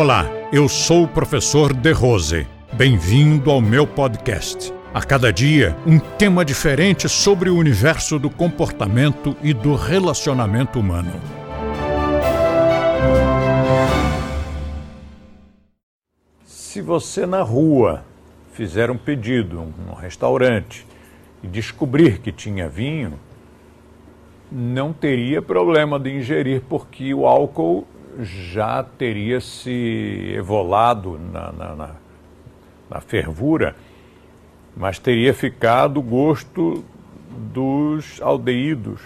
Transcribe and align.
Olá, 0.00 0.26
eu 0.52 0.68
sou 0.68 1.02
o 1.02 1.08
professor 1.08 1.74
De 1.74 1.90
Rose. 1.90 2.46
Bem-vindo 2.72 3.50
ao 3.50 3.60
meu 3.60 3.84
podcast. 3.84 4.72
A 4.94 5.02
cada 5.02 5.32
dia, 5.32 5.76
um 5.84 5.98
tema 5.98 6.44
diferente 6.44 7.08
sobre 7.08 7.50
o 7.50 7.56
universo 7.56 8.16
do 8.16 8.30
comportamento 8.30 9.36
e 9.42 9.52
do 9.52 9.74
relacionamento 9.74 10.78
humano. 10.78 11.10
Se 16.44 16.80
você 16.80 17.26
na 17.26 17.42
rua 17.42 18.04
fizer 18.52 18.92
um 18.92 18.96
pedido 18.96 19.74
num 19.84 19.94
restaurante 19.94 20.86
e 21.42 21.48
descobrir 21.48 22.20
que 22.20 22.30
tinha 22.30 22.68
vinho, 22.68 23.18
não 24.48 24.92
teria 24.92 25.42
problema 25.42 25.98
de 25.98 26.16
ingerir, 26.16 26.62
porque 26.68 27.12
o 27.12 27.26
álcool 27.26 27.84
já 28.18 28.82
teria 28.82 29.40
se 29.40 30.32
evolado 30.34 31.18
na, 31.32 31.52
na, 31.52 31.74
na, 31.74 31.90
na 32.90 33.00
fervura, 33.00 33.76
mas 34.76 34.98
teria 34.98 35.32
ficado 35.32 35.98
o 36.00 36.02
gosto 36.02 36.84
dos 37.52 38.20
aldeídos, 38.20 39.00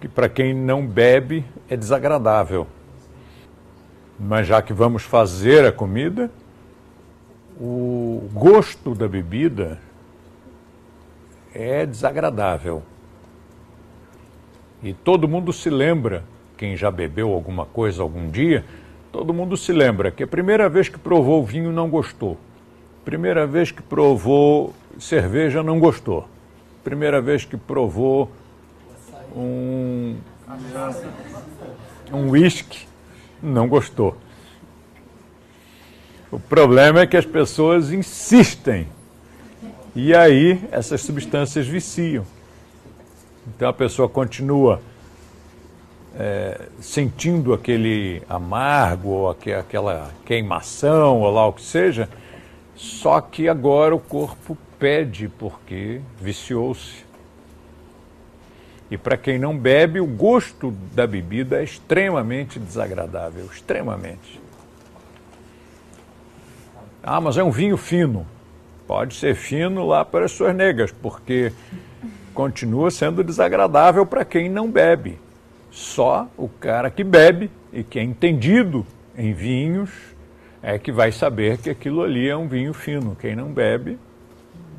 que 0.00 0.08
para 0.08 0.28
quem 0.28 0.54
não 0.54 0.86
bebe 0.86 1.44
é 1.68 1.76
desagradável. 1.76 2.66
Mas 4.18 4.46
já 4.46 4.62
que 4.62 4.72
vamos 4.72 5.02
fazer 5.02 5.64
a 5.64 5.72
comida, 5.72 6.30
o 7.60 8.28
gosto 8.32 8.94
da 8.94 9.06
bebida 9.06 9.78
é 11.54 11.84
desagradável. 11.84 12.82
E 14.82 14.92
todo 14.92 15.28
mundo 15.28 15.52
se 15.52 15.68
lembra, 15.68 16.24
quem 16.58 16.76
já 16.76 16.90
bebeu 16.90 17.32
alguma 17.32 17.64
coisa 17.64 18.02
algum 18.02 18.28
dia, 18.28 18.64
todo 19.12 19.32
mundo 19.32 19.56
se 19.56 19.72
lembra 19.72 20.10
que 20.10 20.24
a 20.24 20.26
primeira 20.26 20.68
vez 20.68 20.88
que 20.88 20.98
provou 20.98 21.44
vinho 21.44 21.70
não 21.70 21.88
gostou. 21.88 22.36
Primeira 23.04 23.46
vez 23.46 23.70
que 23.70 23.80
provou 23.80 24.74
cerveja 24.98 25.62
não 25.62 25.78
gostou. 25.78 26.28
Primeira 26.82 27.22
vez 27.22 27.44
que 27.44 27.56
provou 27.56 28.30
um 29.34 30.16
um 32.12 32.30
whisky 32.30 32.88
não 33.40 33.68
gostou. 33.68 34.16
O 36.30 36.40
problema 36.40 37.00
é 37.00 37.06
que 37.06 37.16
as 37.16 37.24
pessoas 37.24 37.92
insistem 37.92 38.88
e 39.94 40.14
aí 40.14 40.60
essas 40.72 41.00
substâncias 41.02 41.66
viciam. 41.66 42.26
Então 43.46 43.68
a 43.68 43.72
pessoa 43.72 44.08
continua 44.08 44.82
é, 46.18 46.62
sentindo 46.80 47.54
aquele 47.54 48.22
amargo, 48.28 49.10
ou 49.10 49.30
aquela 49.30 50.10
queimação, 50.24 51.20
ou 51.20 51.30
lá 51.30 51.46
o 51.46 51.52
que 51.52 51.62
seja, 51.62 52.08
só 52.74 53.20
que 53.20 53.48
agora 53.48 53.94
o 53.94 54.00
corpo 54.00 54.58
pede 54.78 55.28
porque 55.28 56.00
viciou-se. 56.20 57.06
E 58.90 58.96
para 58.96 59.16
quem 59.16 59.38
não 59.38 59.56
bebe, 59.56 60.00
o 60.00 60.06
gosto 60.06 60.72
da 60.92 61.06
bebida 61.06 61.60
é 61.60 61.64
extremamente 61.64 62.58
desagradável, 62.58 63.44
extremamente. 63.52 64.40
Ah, 67.02 67.20
mas 67.20 67.36
é 67.36 67.44
um 67.44 67.50
vinho 67.50 67.76
fino. 67.76 68.26
Pode 68.86 69.14
ser 69.14 69.34
fino 69.34 69.86
lá 69.86 70.04
para 70.04 70.24
as 70.24 70.32
suas 70.32 70.54
negas, 70.56 70.90
porque 70.90 71.52
continua 72.32 72.90
sendo 72.90 73.22
desagradável 73.22 74.06
para 74.06 74.24
quem 74.24 74.48
não 74.48 74.70
bebe. 74.70 75.18
Só 75.70 76.28
o 76.36 76.48
cara 76.48 76.90
que 76.90 77.04
bebe 77.04 77.50
e 77.72 77.82
que 77.82 77.98
é 77.98 78.02
entendido 78.02 78.86
em 79.16 79.32
vinhos 79.32 79.90
é 80.62 80.78
que 80.78 80.90
vai 80.90 81.12
saber 81.12 81.58
que 81.58 81.70
aquilo 81.70 82.02
ali 82.02 82.28
é 82.28 82.36
um 82.36 82.48
vinho 82.48 82.72
fino. 82.72 83.16
Quem 83.16 83.36
não 83.36 83.52
bebe 83.52 83.98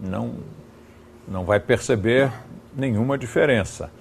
não, 0.02 0.36
não 1.28 1.46
vai 1.46 1.60
perceber 1.60 2.32
nenhuma 2.76 3.18
diferença. 3.18 3.92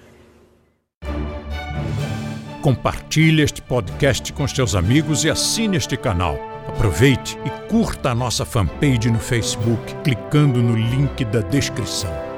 Compartilhe 2.61 3.41
este 3.41 3.61
podcast 3.61 4.33
com 4.33 4.45
seus 4.47 4.75
amigos 4.75 5.23
e 5.23 5.29
assine 5.29 5.77
este 5.77 5.95
canal. 5.95 6.37
Aproveite 6.67 7.37
e 7.45 7.69
curta 7.69 8.11
a 8.11 8.15
nossa 8.15 8.45
fanpage 8.45 9.09
no 9.09 9.19
Facebook 9.19 9.95
clicando 10.03 10.61
no 10.61 10.75
link 10.75 11.23
da 11.25 11.39
descrição. 11.39 12.28